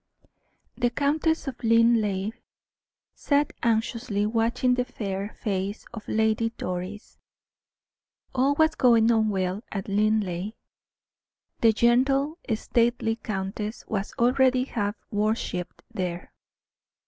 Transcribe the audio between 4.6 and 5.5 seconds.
the fair